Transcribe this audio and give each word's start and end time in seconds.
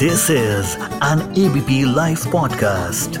This 0.00 0.30
is 0.30 0.76
an 1.02 1.20
ABP 1.34 1.84
Life 1.96 2.24
podcast. 2.26 3.16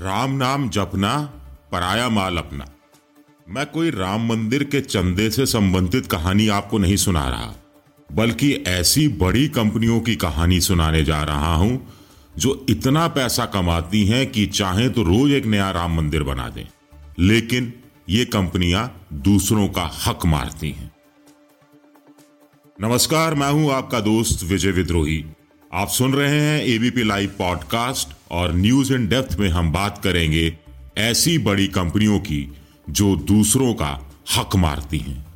Ram 0.00 0.30
नाम 0.30 0.68
जपना, 0.68 1.20
पराया 1.72 2.08
माल 2.08 2.36
अपना। 2.36 2.66
मैं 3.48 3.66
कोई 3.66 3.90
राम 3.90 4.28
मंदिर 4.28 4.64
के 4.64 4.80
चंदे 4.80 5.30
से 5.30 5.46
संबंधित 5.46 6.06
कहानी 6.06 6.48
आपको 6.48 6.78
नहीं 6.78 6.96
सुना 6.96 7.28
रहा, 7.28 7.54
बल्कि 8.12 8.52
ऐसी 8.52 9.08
बड़ी 9.08 9.48
कंपनियों 9.48 10.00
की 10.00 10.16
कहानी 10.16 10.60
सुनाने 10.60 11.04
जा 11.04 11.22
रहा 11.22 11.54
हूँ, 11.54 11.92
जो 12.38 12.66
इतना 12.68 13.08
पैसा 13.08 13.46
कमाती 13.46 14.06
हैं 14.06 14.26
कि 14.30 14.46
चाहे 14.46 14.88
तो 14.88 15.02
रोज 15.02 15.32
एक 15.32 15.46
नया 15.46 15.70
राम 15.70 15.96
मंदिर 15.96 16.22
बना 16.22 16.48
दें। 16.48 16.66
लेकिन 17.18 17.72
ये 18.08 18.24
कंपनियाँ 18.24 19.06
दूसरों 19.12 19.68
का 19.68 19.90
हक 20.06 20.26
मारती 20.26 20.70
हैं। 20.70 20.90
नमस्कार, 22.82 23.34
मैं 23.34 23.50
हूँ 23.50 23.70
आपका 23.72 24.00
दोस्त 24.00 24.42
विजय 24.44 24.70
विद्रोही। 24.70 25.24
आप 25.74 25.88
सुन 25.88 26.14
रहे 26.14 26.40
हैं 26.40 26.62
एबीपी 26.64 27.02
लाइव 27.04 27.34
पॉडकास्ट 27.38 28.08
और 28.30 28.54
न्यूज़ 28.54 28.92
इन 28.94 29.06
डेप्थ 29.08 29.38
में 29.38 29.48
हम 29.48 29.70
बात 29.72 30.00
करेंगे 30.04 30.58
ऐसी 30.98 31.38
बड़ी 31.38 31.66
कंपनियों 31.66 32.18
की 32.18 32.52
जो 32.90 33.16
दूसरों 33.16 33.74
का 33.74 34.10
हक 34.36 34.56
मारती 34.56 34.98
हैं। 34.98 35.26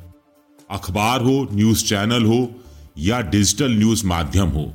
अखबार 0.71 1.21
हो, 1.21 1.47
न्यूज़ 1.53 1.85
चैनल 1.85 2.23
हो 2.23 2.61
या 2.97 3.21
डिजिटल 3.21 3.71
न्यूज़ 3.71 4.05
माध्यम 4.05 4.47
हो, 4.47 4.73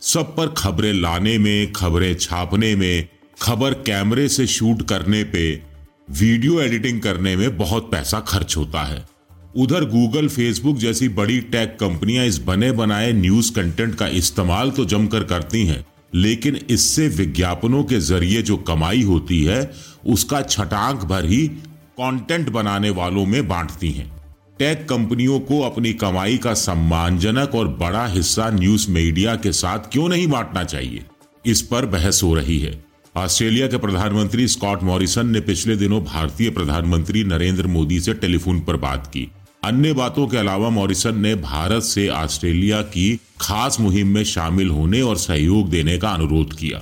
सब 0.00 0.36
पर 0.36 0.48
खबरें 0.48 0.92
लाने 0.92 1.38
में, 1.38 1.72
खबरें 1.72 2.14
छापने 2.14 2.74
में, 2.76 3.08
खबर 3.42 3.74
कैमरे 3.74 4.28
से 4.28 4.46
शूट 4.46 4.88
करने 4.88 5.24
पे, 5.24 5.62
वीडियो 6.10 6.60
एडिटिंग 6.60 7.00
करने 7.00 7.36
में 7.36 7.56
बहुत 7.56 7.90
पैसा 7.90 8.20
खर्च 8.20 8.56
होता 8.56 8.82
है। 8.82 9.19
उधर 9.56 9.84
गूगल, 9.84 10.28
फेसबुक 10.28 10.76
जैसी 10.76 11.08
बड़ी 11.08 11.40
टेक 11.40 11.76
कंपनियाँ 11.80 12.24
इस 12.26 12.38
बने 12.38 12.70
बनाए 12.72 13.12
न्यूज़ 13.12 13.52
कंटेंट 13.52 13.94
का 13.94 14.06
इस्तेमाल 14.08 14.70
तो 14.70 14.84
जमकर 14.84 15.24
करती 15.24 15.64
हैं, 15.66 15.84
लेकिन 16.14 16.58
इससे 16.70 17.08
विज्ञापनों 17.08 17.82
के 17.84 17.98
ज़रिए 18.00 18.42
जो 18.42 18.56
कमाई 18.56 19.02
होती 19.02 19.42
है, 19.44 19.70
उसका 20.06 20.42
छटांक 20.42 21.04
भर 21.04 21.24
ही 21.24 21.46
कंटेंट 22.00 22.48
बनाने 22.48 22.90
वालों 22.90 23.24
में 23.26 23.48
बांटती 23.48 23.90
हैं। 23.90 24.10
टेक 24.58 24.86
कंपनियों 24.88 25.40
को 25.40 25.60
अपनी 25.60 25.92
कमाई 25.92 26.36
का 26.36 26.54
सम्मानजनक 26.54 27.54
और 27.54 27.68
बड़ा 27.68 28.06
हिस्सा 28.06 28.48
न्यूज़ 28.50 28.90
मीडिया 28.90 29.34
के 29.36 29.52
साथ 29.52 29.90
क्यों 29.92 30.08
नहीं 30.08 30.26
बांटना 30.26 30.64
चाहिए? 30.64 31.04
इस 31.46 31.62
पर 31.62 31.86
बहस 31.86 32.22
हो 32.22 32.34
रही 32.34 32.58
है। 32.58 32.72
ऑस्ट्रेलिया 33.16 33.66
के 33.66 33.76
प्रधानमंत्री 33.76 34.46
स्कॉट 34.48 34.82
मॉरिसन 34.82 35.26
ने 35.26 35.40
पिछले 35.40 35.76
दिनों 35.76 36.02
भारतीय 36.04 36.50
प्रधानमंत्री 36.50 37.24
नरेंद्र 37.24 37.66
मोदी 37.66 38.00
से 38.00 38.14
टेलीफोन 38.14 38.60
पर 38.60 38.76
बात 38.76 39.06
की। 39.06 39.28
अन्य 39.64 39.92
बातों 39.92 40.26
के 40.26 40.36
अलावा 40.36 40.70
मॉरिसन 40.70 41.18
ने 41.18 41.34
भारत 41.34 41.82
से 41.82 42.08
ऑस्ट्रेलिया 42.08 42.82
की 42.82 43.20
खास 43.40 43.80
मुहिम 43.80 44.08
में 44.08 44.24
शामिल 44.24 44.68
होने 44.70 45.02
और 45.02 45.16
सहयोग 45.16 45.68
देने 45.70 45.98
का 45.98 46.10
अनुरोध 46.10 46.56
किया। 46.56 46.78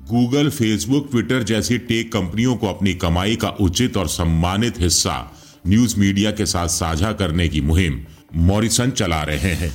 गूगल, 0.00 0.50
फेसबुक, 0.50 1.10
ट्विटर 1.10 1.42
जैसी 1.42 1.78
टेक 1.78 2.12
कंपनियों 2.12 2.56
को 2.56 2.66
अपनी 2.66 2.94
कमाई 2.94 3.36
का 3.36 3.48
उचित 3.48 3.96
और 3.96 4.08
सम्मानित 4.08 4.80
हिस्सा 4.80 5.32
न्यूज़ 5.66 5.98
मीडिया 6.00 6.30
के 6.30 6.46
साथ 6.46 6.68
साझा 6.68 7.12
करने 7.12 7.48
की 7.48 7.60
मुहिम 7.60 8.00
मॉरिसन 8.36 8.90
चला 8.90 9.22
रहे 9.22 9.54
हैं। 9.54 9.72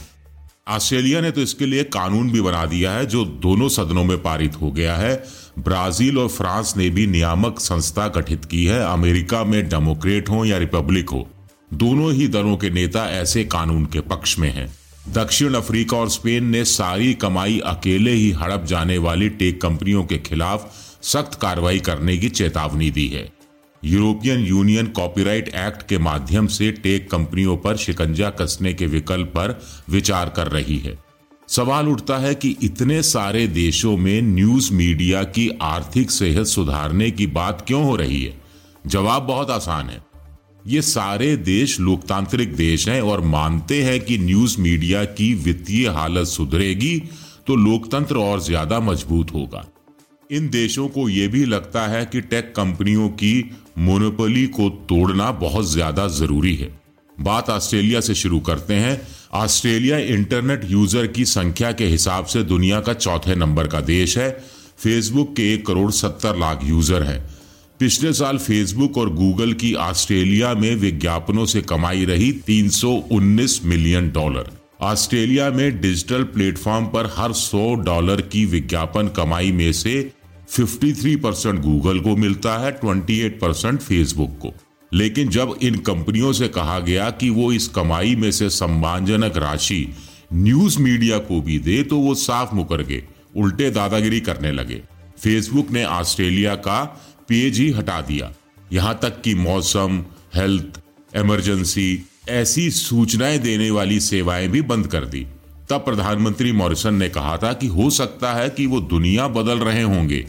ऑस्ट्रेलिया 0.67 1.21
ने 1.21 1.31
तो 1.31 1.41
इसके 1.41 1.65
लिए 1.65 1.83
कानून 1.83 2.31
भी 2.31 2.41
बना 2.41 2.65
दिया 2.65 2.91
है, 2.91 3.05
जो 3.05 3.25
दोनों 3.25 3.69
सदनों 3.69 4.03
में 4.03 4.21
पारित 4.21 4.61
हो 4.61 4.71
गया 4.71 4.95
है। 4.95 5.23
ब्राज़ील 5.59 6.17
और 6.17 6.27
फ्रांस 6.27 6.73
ने 6.77 6.89
भी 6.89 7.07
नियामक 7.07 7.59
संस्था 7.59 8.07
गठित 8.07 8.45
की 8.45 8.65
है। 8.65 8.79
अमेरिका 8.93 9.43
में 9.43 9.69
डेमोक्रेट 9.69 10.29
हो 10.29 10.45
या 10.45 10.57
रिपब्लिक 10.57 11.09
हो 11.09 11.27
दोनों 11.73 12.13
ही 12.13 12.27
दलों 12.27 12.57
के 12.57 12.69
नेता 12.69 13.09
ऐसे 13.09 13.43
कानून 13.43 13.85
के 13.85 14.01
पक्ष 14.01 14.39
में 14.39 14.53
हैं। 14.53 14.79
दक्षिण 15.13 15.53
अफ्रीका 15.53 15.97
और 15.97 16.09
स्पेन 16.09 16.45
ने 16.45 16.65
सारी 16.65 17.13
कमाई 17.13 17.59
अकेले 17.59 18.11
ही 18.11 18.31
हड़प 18.31 18.65
जाने 18.65 18.97
वाली 18.97 19.29
टेक 19.29 19.61
कंपनियों 19.61 20.03
के 20.03 20.17
खिलाफ 20.17 20.73
सख्त 21.03 21.39
कार्रवाई 21.41 21.79
करने 21.79 22.17
की 22.17 22.29
चेतावनी 22.29 22.91
दी 22.91 23.07
है। 23.07 23.31
यूरोपियन 23.83 24.39
यूनियन 24.39 24.87
कॉपीराइट 24.87 25.47
एक्ट 25.47 25.87
के 25.87 25.97
माध्यम 25.97 26.47
से 26.47 26.71
टेक 26.71 27.11
कंपनियों 27.11 27.57
पर 27.57 27.77
शिकंजा 27.77 28.29
कसने 28.29 28.73
के 28.73 28.85
विकल्प 28.85 29.27
पर 29.27 29.61
विचार 29.89 30.29
कर 30.29 30.47
रही 30.47 30.77
है। 30.77 30.99
सवाल 31.47 31.87
उठता 31.87 32.17
है 32.17 32.35
कि 32.35 32.57
इतने 32.63 33.03
सारे 33.03 33.47
देशों 33.47 33.97
में 33.97 34.21
न्यूज़ 34.21 34.73
मीडिया 34.73 35.23
की 35.23 35.49
आर्थिक 35.61 36.11
सेहत 36.11 36.45
सुधारने 36.45 37.11
की 37.11 37.27
बात 37.27 37.63
क्यों 37.67 37.83
हो 37.83 37.95
रही 37.95 38.23
है? 38.23 38.41
जवाब 38.87 39.23
बहुत 39.23 39.49
आसान 39.49 39.89
है। 39.89 40.08
ये 40.65 40.81
सारे 40.81 41.35
देश 41.37 41.79
लोकतांत्रिक 41.79 42.55
देश 42.55 42.87
हैं 42.89 43.01
और 43.01 43.21
मानते 43.21 43.81
हैं 43.83 43.99
कि 43.99 44.17
न्यूज़ 44.17 44.59
मीडिया 44.61 45.03
की 45.05 45.33
वित्तीय 45.35 45.87
हालत 45.87 46.27
सुधरेगी 46.27 46.97
तो 47.47 47.55
लोकतंत्र 47.55 48.17
और 48.17 48.41
ज़्यादा 48.41 48.79
मज़बूत 48.79 49.33
होगा। 49.33 49.65
इन 50.29 50.49
देशों 50.49 50.87
को 50.87 51.07
यह 51.09 51.27
भी 51.27 51.45
लगता 51.45 51.87
है 51.87 52.05
कि 52.05 52.21
टेक 52.21 52.53
कंपनियों 52.55 53.09
की 53.09 53.51
मोनोपोली 53.77 54.45
को 54.47 54.69
तोड़ना 54.69 55.31
बहुत 55.31 55.65
ज़्यादा 55.65 56.07
ज़रूरी 56.07 56.55
है। 56.55 56.69
बात 57.17 57.49
ऑस्ट्रेलिया 57.49 58.01
से 58.01 58.15
शुरू 58.15 58.39
करते 58.39 58.73
हैं। 58.73 59.01
ऑस्ट्रेलिया 59.33 59.97
इंटरनेट 59.97 60.69
यूज़र 60.71 61.07
की 61.07 61.25
संख्या 61.25 61.71
के 61.71 61.85
हिसाब 61.85 62.25
से 62.25 62.43
दुनिया 62.43 62.79
का 62.79 62.93
चौथे 62.93 63.35
नंबर 63.35 63.67
का 63.67 63.81
देश 63.81 64.17
है। 64.17 64.29
फेसबुक 64.77 65.35
के 65.35 65.53
एक 65.53 65.65
करोड़ 65.67 65.91
सत्तर 65.91 66.37
लाख 66.37 66.59
यूज़र 66.63 67.03
हैं। 67.03 67.28
पिछले 67.79 68.13
साल 68.13 68.37
फेसबुक 68.37 68.97
और 68.97 69.09
गूगल 69.09 69.53
की 69.53 69.73
ऑस्ट्रेलिया 69.73 70.53
में 70.53 70.75
विज्ञापनों 70.75 71.45
से 71.45 71.61
कमाई 71.61 72.05
रही 72.05 72.31
319 72.31 73.65
मिलियन 73.65 74.09
डॉलर। 74.11 74.51
ऑस्ट्रेलिया 74.81 75.49
में 75.49 75.81
डिजिटल 75.81 76.23
प्लेटफॉर्म 76.23 76.85
पर 76.85 77.13
हर 77.17 77.33
100 77.33 77.75
डॉलर 77.75 78.21
की 78.21 78.45
विज्ञापन 78.45 79.07
कमाई 79.07 79.51
में 79.51 79.73
से 79.73 80.11
53 80.49 81.15
परसेंट 81.15 81.59
गूगल 81.59 81.99
को 81.99 82.15
मिलता 82.15 82.57
है 82.57 82.71
28 82.79 83.39
परसेंट 83.41 83.79
फेसबुक 83.79 84.37
को। 84.41 84.53
लेकिन 84.93 85.29
जब 85.29 85.55
इन 85.61 85.75
कंपनियों 85.75 86.33
से 86.33 86.47
कहा 86.47 86.79
गया 86.79 87.09
कि 87.09 87.29
वो 87.29 87.51
इस 87.51 87.67
कमाई 87.67 88.15
में 88.15 88.31
से 88.31 88.49
सम्मानजनक 88.49 89.37
राशि 89.37 89.95
न्यूज़ 90.33 90.79
मीडिया 90.79 91.17
को 91.17 91.41
भी 91.41 91.59
दे 91.59 91.83
तो 91.83 91.97
वो 91.97 92.15
साफ़ 92.15 92.55
मुकर 92.55 92.81
गए, 92.81 93.03
उल्टे 93.37 93.71
दादागिरी 93.71 94.19
करने 94.19 94.51
लगे। 94.51 94.81
फेसबुक 95.19 95.71
ने 95.71 95.85
ऑस्ट्रेलिया 95.85 96.55
का 96.55 97.05
पेज 97.29 97.59
ही 97.59 97.69
हटा 97.71 98.01
दिया। 98.01 98.31
यहाँ 98.73 98.99
तक 99.01 99.21
कि 99.21 99.33
मौसम, 99.35 100.03
हेल्थ, 100.35 100.79
इमरजेंसी, 101.15 102.05
ऐसी 102.29 102.69
सूचनाएँ 102.71 103.37
देने 103.39 103.69
वाली 103.71 103.99
सेवाएँ 103.99 104.47
भी 104.47 104.61
बंद 104.61 104.87
कर 104.87 105.05
दी। 105.05 105.25
तब 105.69 105.85
प्रधानमंत्री 105.85 106.51
मॉरिसन 106.51 106.93
ने 106.93 107.09
कहा 107.09 107.37
था 107.37 107.53
कि 107.53 107.67
हो 107.67 107.89
सकता 107.89 108.33
है 108.33 108.49
कि 108.49 108.65
वो 108.65 108.79
दुनिया 108.81 109.27
बदल 109.27 109.59
रहे 109.59 109.81
होंगे, 109.81 110.25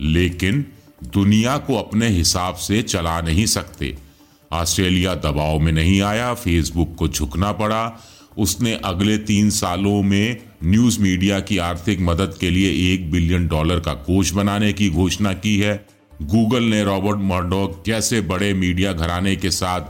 लेकिन 0.00 0.64
दुनिया 1.04 1.56
को 1.58 1.76
अपने 1.76 2.08
हिसाब 2.08 2.54
से 2.54 2.82
चला 2.82 3.20
नहीं 3.20 3.46
सकते। 3.46 3.96
ऑस्ट्रेलिया 4.52 5.14
दबाव 5.14 5.58
में 5.58 5.72
नहीं 5.72 6.00
आया, 6.02 6.32
फेसबुक 6.34 6.94
को 6.94 7.08
झुकना 7.08 7.52
पड़ा। 7.52 8.02
उसने 8.38 8.72
अगले 8.84 9.16
तीन 9.18 9.50
सालों 9.50 10.02
में 10.02 10.36
न्यूज़ 10.64 11.00
मीडिया 11.00 11.40
की 11.40 11.58
आर्थिक 11.58 12.00
मदद 12.00 12.34
के 12.40 12.50
लिए 12.50 12.94
एक 12.94 13.10
बिलियन 13.10 13.46
डॉलर 13.48 13.80
का 13.80 13.94
कोष 13.94 14.30
बनाने 14.30 14.72
की 14.72 14.88
घोषणा 14.90 15.32
की 15.32 15.58
है। 15.58 15.74
गूगल 16.22 16.62
ने 16.62 16.84
रॉबर्ट 16.84 17.18
मर्डोक 17.20 17.82
जैसे 17.86 18.20
बड़े 18.20 18.54
मीडिया 18.54 18.92
घराने 18.92 19.36
के 19.36 19.50
साथ 19.50 19.80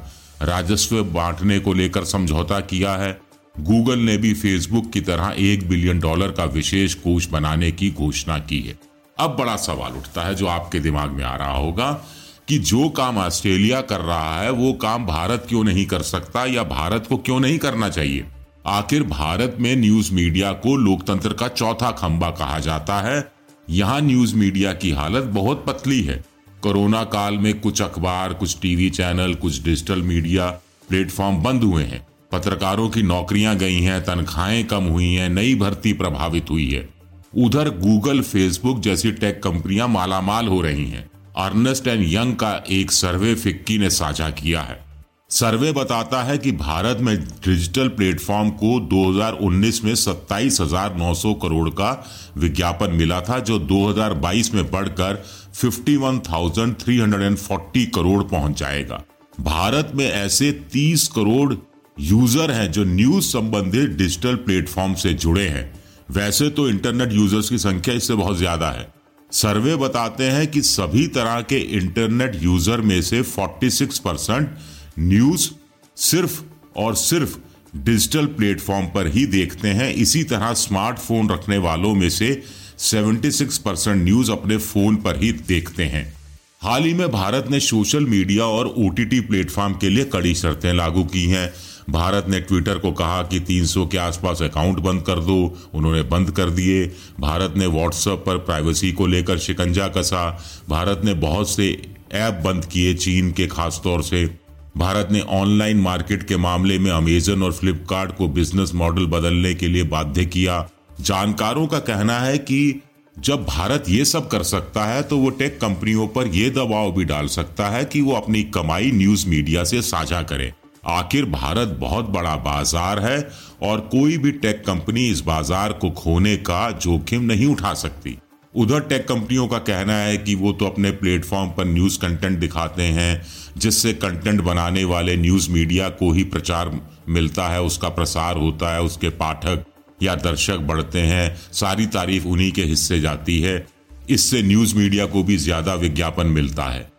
राजस्व 0.42 1.04
बांटने 1.04 1.58
को 1.58 1.72
लेकर 1.72 2.04
समझौता 2.04 2.60
किया 2.60 2.92
है? 2.92 3.20
गूगल 3.60 3.98
ने 3.98 4.16
भी 4.16 4.34
फेसबुक 4.34 4.90
की 4.90 5.00
तरह 5.00 5.34
एक 5.38 5.68
बिलियन 5.68 6.00
डॉलर 6.00 6.30
का 6.30 6.44
विशेष 6.44 6.94
कोष 6.94 7.28
बनाने 7.28 7.72
की 7.72 7.90
घोषणा 7.90 8.38
की 8.38 8.60
है। 8.60 8.78
अब 9.18 9.36
बड़ा 9.36 9.56
सवाल 9.56 9.92
उठता 9.92 10.22
है 10.22 10.34
जो 10.34 10.46
आपके 10.46 10.80
दिमाग 10.80 11.10
में 11.10 11.24
आ 11.24 11.36
रहा 11.36 11.52
होगा 11.52 12.04
कि 12.48 12.58
जो 12.58 12.88
काम 12.88 13.18
ऑस्ट्रेलिया 13.18 13.80
कर 13.80 14.00
रहा 14.00 14.40
है, 14.40 14.50
वो 14.50 14.72
काम 14.72 15.06
भारत 15.06 15.46
क्यों 15.48 15.64
नहीं 15.64 15.86
कर 15.86 16.02
सकता 16.02 16.44
या 16.44 16.62
भारत 16.62 17.06
को 17.06 17.16
क्यों 17.16 17.40
नहीं 17.40 17.58
करना 17.58 17.88
चाहिए? 17.88 18.24
आखिर 18.66 19.02
भारत 19.02 19.56
में 19.60 19.76
न्यूज़ 19.76 20.12
मीडिया 20.12 20.52
को 20.52 20.76
लोकतंत्र 20.76 21.32
का 21.32 21.48
चौथा 21.48 21.90
खंबा 21.90 22.30
कहा 22.30 22.58
जाता 22.58 23.00
है 23.00 23.31
यहाँ 23.72 24.00
न्यूज़ 24.00 24.36
मीडिया 24.36 24.72
की 24.72 24.90
हालत 24.90 25.22
बहुत 25.22 25.64
पतली 25.68 26.02
है। 26.02 26.24
कोरोना 26.62 27.04
काल 27.04 27.34
में 27.34 27.60
कुछ 27.60 27.82
अखबार, 27.82 28.32
कुछ 28.32 28.60
टीवी 28.62 28.90
चैनल, 28.90 29.34
कुछ 29.34 29.62
डिजिटल 29.62 30.02
मीडिया 30.02 30.50
प्लेटफॉर्म 30.88 31.36
बंद 31.36 31.62
हुए 31.64 31.84
हैं। 31.84 32.06
पत्रकारों 32.32 32.88
की 32.88 33.02
नौकरियाँ 33.02 33.56
गई 33.56 33.80
हैं, 33.80 34.04
तनख्वाहें 34.04 34.66
कम 34.66 34.84
हुई 34.84 35.12
हैं, 35.12 35.28
नई 35.28 35.54
भर्ती 35.54 35.92
प्रभावित 35.92 36.50
हुई 36.50 36.70
है। 36.70 36.88
उधर 37.36 37.70
गूगल, 37.70 38.20
फेसबुक 38.20 38.80
जैसी 38.80 39.12
टेक 39.12 39.42
कंपनियाँ 39.42 39.88
मालामाल 39.88 40.46
हो 40.46 40.60
रही 40.60 40.86
हैं। 40.86 41.10
अर्नेस्ट 41.36 41.86
एंड 41.86 42.12
यंग 42.12 42.36
का 42.36 42.64
एक 42.70 42.92
सर्वे 42.92 43.34
फिक्की 43.34 43.78
ने 43.78 43.90
साझा 43.90 44.30
किया 44.30 44.60
है। 44.60 44.91
सर्वे 45.32 45.72
बताता 45.72 46.22
है 46.22 46.38
कि 46.38 46.52
भारत 46.52 46.98
में 47.00 47.18
डिजिटल 47.18 47.88
प्लेटफॉर्म 47.88 48.50
को 48.62 48.88
2019 48.88 49.84
में 49.84 49.94
27,900 49.94 51.34
करोड़ 51.42 51.70
का 51.70 52.10
विज्ञापन 52.36 52.92
मिला 52.92 53.20
था 53.20 53.40
जो 53.40 53.58
2022 53.68 54.54
में 54.54 54.70
बढ़कर 54.70 55.24
51,340 55.54 57.86
करोड़ 57.94 58.24
पहुँच 58.24 58.58
जाएगा 58.58 59.04
भारत 59.40 59.92
में 59.94 60.06
ऐसे 60.06 60.66
30 60.74 61.08
करोड़ 61.08 61.54
यूज़र 61.96 62.50
हैं 62.50 62.72
जो 62.72 62.84
न्यूज़ 62.84 63.26
संबंधित 63.26 63.98
डिजिटल 63.98 64.34
प्लेटफॉर्म 64.44 64.94
से 64.94 65.14
जुड़े 65.14 65.48
हैं। 65.48 65.80
वैसे 66.10 66.50
तो 66.50 66.68
इंटरनेट 66.68 67.12
यूज़र्स 67.12 67.50
की 67.50 67.58
संख्या 67.58 67.94
इससे 67.94 68.14
बहुत 68.14 68.36
ज़्यादा 68.36 68.70
है। 68.70 68.94
सर्वे 69.32 69.76
बताते 69.76 70.24
हैं 70.24 70.46
कि 70.46 70.62
सभी 70.66 71.08
तरह 71.08 71.40
के 71.40 71.56
इंटरनेट 71.78 72.42
यूज़र 72.42 72.82
में 72.82 73.02
से 73.02 73.22
46 73.30 73.98
परसेंट 73.98 74.48
न्यूज़ 74.98 75.50
सिर्फ़ 75.96 76.42
और 76.76 76.94
सिर्फ़ 76.94 77.38
डिजिटल 77.76 78.26
प्लेटफॉर्म 78.26 78.86
पर 78.86 79.06
ही 79.06 79.26
देखते 79.26 79.68
हैं। 79.68 79.94
इसी 79.94 80.24
तरह 80.24 80.52
स्मार्टफ़ोन 80.52 81.30
रखने 81.30 81.58
वालों 81.58 81.94
में 81.94 82.10
से 82.10 82.42
76 82.78 83.58
परसेंट 83.58 84.04
न्यूज़ 84.04 84.32
अपने 84.32 84.56
फ़ोन 84.56 84.96
पर 84.96 85.16
ही 85.16 85.32
देखते 85.32 85.84
हैं। 85.84 86.14
हाल 86.60 86.84
ही 86.84 86.94
में 86.94 87.10
भारत 87.10 87.46
ने 87.50 87.60
सोशल 87.60 88.04
मीडिया 88.04 88.44
और 88.44 88.66
ओटीटी 88.66 89.20
प्लेटफॉर्म 89.20 89.74
के 89.74 89.88
लिए 89.88 90.04
कड़ी 90.04 90.34
शर्तें 90.34 90.72
लागू 90.72 91.04
की 91.04 91.24
हैं। 91.24 91.52
भारत 91.90 92.26
ने 92.28 92.40
ट्विटर 92.40 92.78
को 92.78 92.92
कहा 92.92 93.22
कि 93.22 93.40
300 93.40 93.86
के 93.86 93.98
आसपास 93.98 94.42
अकाउंट 94.42 94.78
बंद 94.78 95.02
कर 95.02 95.20
दो, 95.20 95.68
उन्होंने 95.74 96.02
बंद 96.02 96.30
कर 96.30 96.50
दिए। 96.50 96.92
भारत 97.20 97.54
ने 97.56 97.66
व्हाट्सएप 97.66 98.24
पर 98.26 98.36
प्राइवेसी 98.36 98.92
को 98.92 99.06
लेकर 99.06 99.38
शिकंजा 99.38 99.88
कसा। 99.88 100.44
भारत 100.68 101.00
ने 101.04 101.14
बहुत 101.14 101.50
से 101.50 101.82
ऐप 102.12 102.34
बंद 102.34 102.64
किए 102.64 102.94
चीन 102.94 103.32
के, 103.32 103.46
खासतौर 103.46 104.02
से 104.02 104.41
भारत 104.74 105.08
ने 105.12 105.20
ऑनलाइन 105.20 105.80
मार्केट 105.80 106.22
के 106.22 106.36
मामले 106.36 106.78
में 106.78 106.90
अमेजन 106.90 107.42
और 107.42 107.52
फ्लिपकार्ट 107.52 108.16
को 108.16 108.28
बिज़नेस 108.28 108.72
मॉडल 108.74 109.06
बदलने 109.06 109.52
के 109.54 109.68
लिए 109.68 109.82
बाध्य 109.86 110.24
किया। 110.26 110.66
जानकारों 111.00 111.66
का 111.66 111.78
कहना 111.80 112.18
है 112.18 112.38
कि 112.40 112.80
जब 113.16 113.44
भारत 113.44 113.84
ये 113.88 114.04
सब 114.04 114.28
कर 114.28 114.42
सकता 114.42 114.84
है 114.84 115.02
तो 115.02 115.18
वो 115.18 115.30
टेक 115.32 115.60
कंपनियों 115.60 116.06
पर 116.08 116.28
यह 116.28 116.50
दबाव 116.50 116.92
भी 116.92 117.04
डाल 117.04 117.26
सकता 117.28 117.68
है 117.68 117.84
कि 117.84 118.00
वो 118.00 118.12
अपनी 118.14 118.42
कमाई 118.50 118.90
न्यूज़ 118.92 119.28
मीडिया 119.28 119.64
से 119.64 119.82
साझा 119.82 120.22
करे। 120.22 120.52
आखिर 120.88 121.24
भारत 121.30 121.76
बहुत 121.80 122.08
बड़ा 122.10 122.34
बाज़ार 122.38 122.98
है 123.00 123.18
और 123.62 123.80
कोई 123.92 124.16
भी 124.18 124.32
टेक 124.32 124.64
कंपनी 124.66 125.08
इस 125.08 125.20
बाज़ार 125.20 125.72
को 125.72 125.90
खोने 125.92 126.36
का 126.38 126.70
जोखिम 126.78 127.22
नहीं 127.24 127.46
उठा 127.46 127.74
सकती। 127.76 128.18
उधर 128.54 128.80
टेक 128.80 129.08
कंपनियों 129.08 129.46
का 129.48 129.58
कहना 129.58 129.96
है 129.96 130.16
कि 130.16 130.34
वो 130.34 130.52
तो 130.52 130.66
अपने 130.66 130.90
प्लेटफॉर्म 130.90 131.50
पर 131.50 131.64
न्यूज़ 131.64 131.98
कंटेंट 131.98 132.38
दिखाते 132.38 132.82
हैं, 132.82 133.26
जिससे 133.58 133.92
कंटेंट 133.92 134.40
बनाने 134.40 134.84
वाले 134.84 135.16
न्यूज़ 135.16 135.50
मीडिया 135.50 135.88
को 135.88 136.12
ही 136.12 136.24
प्रचार 136.24 136.70
मिलता 137.08 137.48
है, 137.48 137.62
उसका 137.62 137.88
प्रसार 137.88 138.36
होता 138.36 138.74
है, 138.74 138.82
उसके 138.82 139.08
पाठक 139.08 139.64
या 140.02 140.14
दर्शक 140.14 140.58
बढ़ते 140.58 141.00
हैं, 141.00 141.36
सारी 141.52 141.86
तारीफ़ 141.86 142.26
उन्हीं 142.26 142.52
के 142.52 142.62
हिस्से 142.62 143.00
जाती 143.00 143.40
है। 143.40 143.66
इससे 144.10 144.42
न्यूज़ 144.42 144.76
मीडिया 144.76 145.06
को 145.06 145.22
भी 145.22 145.36
ज़्यादा 145.36 145.74
विज्ञापन 145.74 146.26
मिलता 146.26 146.64
है। 146.64 146.90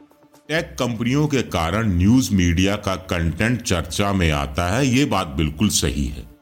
टेक 0.49 0.75
कंपनियों 0.79 1.27
के 1.27 1.41
कारण 1.41 1.97
न्यूज़ 1.97 2.33
मीडिया 2.33 2.75
का 2.75 2.95
कंटेंट 2.95 3.61
चर्चा 3.61 4.13
में 4.13 4.31
आता 4.31 4.69
है, 4.75 4.87
ये 4.87 5.05
बात 5.05 5.27
बिल्कुल 5.27 5.69
सही 5.69 6.05
है। 6.05 6.32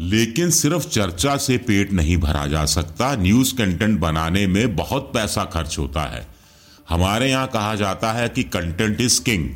लेकिन 0.00 0.50
सिर्फ़ 0.50 0.88
चर्चा 0.88 1.36
से 1.36 1.58
पेट 1.58 1.92
नहीं 1.92 2.16
भरा 2.16 2.46
जा 2.46 2.64
सकता। 2.64 3.16
न्यूज़ 3.16 3.54
कंटेंट 3.54 4.00
बनाने 4.00 4.46
में 4.46 4.76
बहुत 4.76 5.10
पैसा 5.14 5.44
खर्च 5.44 5.78
होता 5.78 6.02
है। 6.02 6.26
हमारे 6.88 7.30
यहाँ 7.30 7.46
कहा 7.46 7.74
जाता 7.74 8.12
है 8.12 8.28
कि 8.28 8.42
कंटेंट 8.42 9.00
इज़ 9.00 9.22
किंग। 9.22 9.48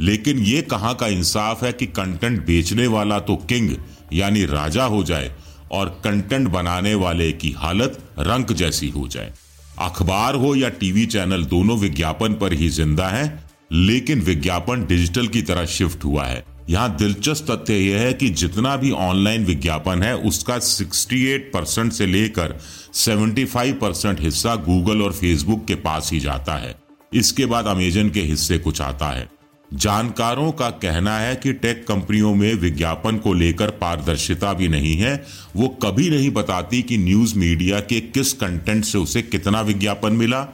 लेकिन 0.00 0.38
ये 0.38 0.62
कहाँ 0.62 0.94
का 0.94 1.06
इंसाफ 1.06 1.64
है 1.64 1.72
कि 1.72 1.86
कंटेंट 1.86 2.46
बेचने 2.46 2.86
वाला 2.86 3.18
तो 3.18 3.36
किंग, 3.36 3.76
यानी 4.12 4.44
राजा 4.44 4.84
हो 4.84 5.04
जाए 5.04 5.34
और 5.72 6.00
कंटेंट 6.04 6.48
बनाने 6.48 6.94
वाले 6.94 7.32
की 7.32 7.50
हालत 7.50 7.98
रंक 8.18 8.52
जैसी 8.52 8.88
हो 8.88 9.08
जाए। 9.08 9.32
अखबार 9.78 10.34
हो 10.34 10.54
या 10.54 10.68
टीवी 10.68 11.06
चैनल, 11.06 11.44
दोनों 11.44 11.78
विज्ञापन 11.78 12.34
पर 12.34 12.52
ही 12.52 12.68
ज़िंदा 12.68 13.08
हैं, 13.08 13.44
लेकिन 13.72 14.20
विज्ञापन 14.20 14.86
डिजिटल 14.86 15.28
की 15.28 15.42
तरह 15.42 15.66
शिफ्ट 15.66 16.04
हुआ 16.04 16.24
है। 16.24 16.51
यहाँ 16.70 16.96
दिलचस्प 16.96 17.50
तथ्य 17.50 17.74
यह 17.74 18.00
है 18.00 18.12
कि 18.12 18.28
जितना 18.28 18.76
भी 18.76 18.90
ऑनलाइन 18.90 19.44
विज्ञापन 19.44 20.02
है, 20.02 20.16
उसका 20.16 20.58
68 20.58 21.50
परसेंट 21.54 21.92
से 21.92 22.06
लेकर 22.06 22.58
75 22.94 23.72
परसेंट 23.72 24.20
हिस्सा 24.20 24.56
गूगल 24.56 25.02
और 25.02 25.12
फेसबुक 25.12 25.64
के 25.66 25.74
पास 25.74 26.10
ही 26.12 26.20
जाता 26.20 26.54
है। 26.54 26.74
इसके 27.14 27.46
बाद 27.46 27.66
अमेजन 27.66 28.10
के 28.10 28.20
हिस्से 28.20 28.58
कुछ 28.58 28.80
आता 28.80 29.06
है। 29.06 29.28
जानकारों 29.74 30.52
का 30.52 30.70
कहना 30.70 31.18
है 31.18 31.36
कि 31.36 31.52
टेक 31.52 31.86
कंपनियों 31.88 32.34
में 32.34 32.54
विज्ञापन 32.54 33.16
को 33.16 33.32
लेकर 33.34 33.70
पारदर्शिता 33.70 34.52
भी 34.52 34.68
नहीं 34.68 34.96
है। 34.96 35.26
वो 35.56 35.68
कभी 35.68 36.10
नहीं 36.10 36.30
बताती 36.30 36.82
कि 36.82 36.98
न्यूज़ 36.98 37.38
मीडिया 37.38 37.80
के 37.80 38.00
किस 38.00 38.32
कंटेंट 38.32 38.84
से 38.84 38.98
उसे 38.98 39.22
कितना 39.22 39.60
विज्ञापन 39.60 40.12
मिला। 40.12 40.48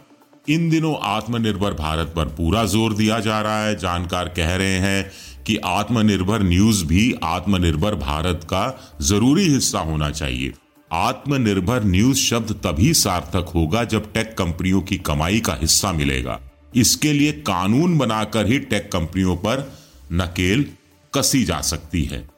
इन 0.49 0.70
दिनों 0.70 0.96
आत्मनिर्भर 1.02 1.72
भारत 1.72 2.12
पर 2.16 2.25
पूरा 2.25 2.64
ज़ोर 2.64 2.94
दिया 2.94 3.20
जा 3.20 3.40
रहा 3.40 3.64
है। 3.64 3.75
जानकार 3.78 4.28
कह 4.28 4.55
रहे 4.56 4.78
हैं 4.78 5.10
कि 5.48 5.56
आत्मनिर्भर 5.56 6.42
न्यूज़ 6.42 6.84
भी 6.84 7.14
आत्मनिर्भर 7.22 7.94
भारत 7.94 8.40
का 8.44 8.96
ज़रूरी 9.00 9.44
हिस्सा 9.44 9.78
होना 9.78 10.10
चाहिए। 10.10 10.52
आत्मनिर्भर 10.92 11.84
न्यूज़ 11.84 12.18
शब्द 12.18 12.52
तभी 12.52 12.94
सार्थक 12.94 13.52
होगा 13.54 13.84
जब 13.84 14.12
टेक 14.12 14.36
कंपनियों 14.38 14.80
की 14.80 14.96
कमाई 14.96 15.40
का 15.40 15.58
हिस्सा 15.60 15.92
मिलेगा। 15.92 16.40
इसके 16.76 17.12
लिए 17.12 17.32
कानून 17.32 17.98
बनाकर 17.98 18.46
ही 18.46 18.58
टेक 18.58 18.92
कंपनियों 18.92 19.36
पर 19.36 19.72
नकेल 20.12 20.66
कसी 21.14 21.44
जा 21.44 21.60
सकती 21.60 22.04
है। 22.04 22.28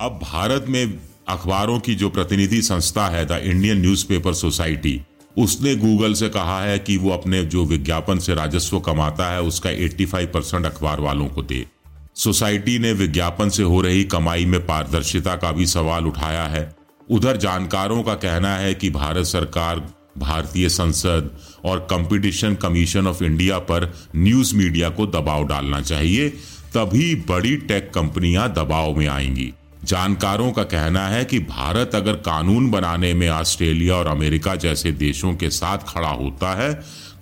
अब 0.00 0.20
भारत 0.22 0.64
में 0.68 0.98
अखबारों 1.28 1.80
की 1.80 1.94
जो 1.94 2.10
प्रतिनिधि 2.10 2.62
संस्था 2.62 3.06
है, 3.06 3.24
द 3.26 3.30
इंडियन 3.30 3.80
न्यूज़पेपर 3.80 4.34
सोसाइटी, 4.34 5.02
उसने 5.38 5.76
गूगल 5.76 6.14
से 6.14 6.28
कहा 6.28 6.62
है 6.62 6.78
कि 6.78 6.96
वो 6.96 7.10
अपने 7.10 7.44
जो 7.44 7.64
विज्ञापन 7.64 8.18
से 8.18 8.34
राजस्व 8.34 8.80
कमाता 8.80 9.32
है, 9.32 9.40
उसका 9.40 9.70
85 9.70 10.26
परसेंट 10.26 10.66
अखबार 10.66 11.00
वालों 11.00 11.28
को 11.28 11.42
दे। 11.42 11.75
सोसाइटी 12.16 12.78
ने 12.78 12.92
विज्ञापन 12.92 13.48
से 13.48 13.62
हो 13.62 13.80
रही 13.80 14.04
कमाई 14.04 14.44
में 14.44 14.60
पारदर्शिता 14.66 15.34
का 15.36 15.50
भी 15.52 15.66
सवाल 15.66 16.06
उठाया 16.06 16.44
है। 16.44 16.74
उधर 17.08 17.36
जानकारों 17.36 18.02
का 18.02 18.14
कहना 18.14 18.54
है 18.56 18.74
कि 18.74 18.90
भारत 18.90 19.26
सरकार, 19.26 19.80
भारतीय 20.18 20.68
संसद 20.68 21.30
और 21.64 21.78
कंपटीशन 21.90 22.54
कमीशन 22.54 23.06
ऑफ़ 23.06 23.22
इंडिया 23.24 23.58
पर 23.60 23.92
न्यूज़ 24.16 24.54
मीडिया 24.56 24.88
को 24.90 25.06
दबाव 25.06 25.46
डालना 25.46 25.80
चाहिए, 25.82 26.28
तभी 26.74 27.14
बड़ी 27.28 27.56
टेक 27.58 27.90
कंपनियाँ 27.94 28.48
दबाव 28.54 28.96
में 28.96 29.06
आएँगी। 29.06 29.52
जानकारों 29.84 30.50
का 30.52 30.62
कहना 30.64 31.06
है 31.08 31.24
कि 31.24 31.38
भारत 31.40 31.94
अगर 31.94 32.16
कानून 32.22 32.70
बनाने 32.70 33.12
में 33.14 33.28
ऑस्ट्रेलिया 33.30 33.96
और 33.96 34.06
अमेरिका 34.06 34.54
जैसे 34.56 34.92
देशों 34.94 35.34
के 35.34 35.50
साथ 35.52 35.84
खड़ा 35.88 36.10
होता 36.10 36.54
है 36.54 36.72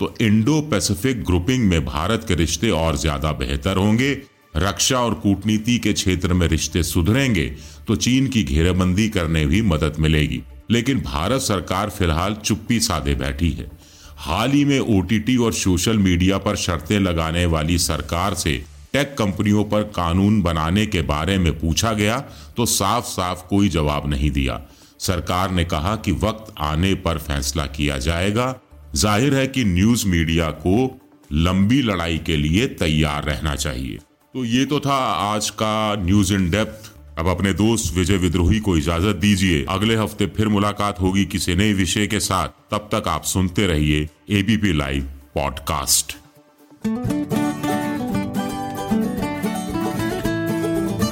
तो 0.01 0.15
इंडो 0.21 0.61
पैसिफिक 0.61 1.25
ग्रुपिंग 1.25 1.69
में 1.69 1.85
भारत 1.85 2.25
के 2.29 2.35
रिश्ते 2.35 2.71
और 2.73 2.97
ज़्यादा 2.97 3.33
बेहतर 3.33 3.77
होंगे। 3.77 4.15
रक्षा 4.57 4.99
और 4.99 5.15
कूटनीति 5.15 5.79
के 5.79 5.93
क्षेत्र 5.93 6.35
में 6.35 6.47
रिश्ते 6.49 6.83
सुधरेंगे 6.83 7.47
तो 7.87 7.97
चीन 7.97 8.27
की 8.29 8.43
घेराबंदी 8.45 9.09
करने 9.09 9.45
भी 9.47 9.63
मदद 9.65 9.97
मिलेगी। 10.01 10.43
लेकिन 10.71 11.01
भारत 11.03 11.41
सरकार 11.41 11.91
फ़िलहाल 11.91 12.35
चुप्पी 12.35 12.79
साधे 12.81 13.15
बैठी 13.15 13.51
है। 13.51 13.71
हाल 14.19 14.51
ही 14.51 14.65
में 14.65 14.79
ओटीटी 14.79 15.37
और 15.37 15.53
सोशल 15.53 15.99
मीडिया 15.99 16.39
पर 16.39 16.57
शर्तें 16.57 16.99
लगाने 17.01 17.45
वाली 17.47 17.79
सरकार 17.81 18.35
से 18.35 18.53
टेक 18.93 19.15
कंपनियों 19.19 19.65
पर 19.65 19.83
कानून 19.93 20.41
बनाने 20.43 20.87
के 20.87 21.03
बारे 21.05 21.37
में 21.39 21.53
पूछा 21.61 21.93
गया 21.93 22.19
तो 22.57 22.67
साफ़ 22.69 23.05
साफ़ 23.07 23.43
कोई 23.49 23.69
जवाब 23.69 24.09
नहीं 24.11 24.31
दिया। 24.31 24.61
सरकार 25.01 25.51
ने 25.51 25.65
कहा 25.65 25.95
कि 25.97 26.13
वक्त 26.15 26.55
आने 26.63 26.95
पर 26.97 27.19
फैसला 27.21 27.67
किया 27.69 27.99
जाएगा। 27.99 28.55
ज़ाहिर 28.95 29.35
है 29.35 29.47
कि 29.47 29.65
न्यूज़ 29.67 30.07
मीडिया 30.09 30.51
को 30.61 31.01
लंबी 31.31 31.81
लड़ाई 31.83 32.19
के 32.19 32.37
लिए 32.37 32.67
तैयार 32.77 33.25
रहना 33.25 33.55
चाहिए। 33.57 33.99
तो 34.35 34.45
ये 34.45 34.65
तो 34.65 34.81
था 34.81 34.97
आज 35.35 35.51
का 35.51 35.97
न्यूज़ 35.97 36.35
इन 36.35 36.51
डेप्थ 36.51 37.19
अब 37.19 37.29
अपने 37.29 37.53
दोस्त 37.53 37.95
विजय 37.95 38.17
विद्रोही 38.17 38.59
को 38.61 38.77
इजाज़त 38.77 39.17
दीजिए। 39.17 39.67
अगले 39.69 39.97
हफ़्ते 39.97 40.27
फिर 40.27 40.49
मुलाकात 40.49 41.01
होगी 41.01 41.25
किसी 41.25 41.55
नए 41.55 41.73
विषय 41.73 42.07
के 42.07 42.21
साथ। 42.21 42.49
तब 42.71 42.89
तक 42.95 43.09
आप 43.09 43.25
सुनते 43.25 43.67
रहिए 43.67 44.09
ABP 44.31 44.73
live 44.73 45.03
podcast 45.35 46.17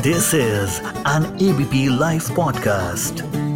this 0.03 0.35
is 0.35 0.81
an 1.09 1.39
ABP 1.43 1.99
live 1.99 2.23
podcast 2.37 3.52